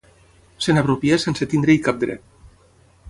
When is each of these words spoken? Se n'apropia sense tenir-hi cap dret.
Se 0.65 0.73
n'apropia 0.77 1.19
sense 1.25 1.49
tenir-hi 1.53 1.77
cap 1.89 2.01
dret. 2.05 2.25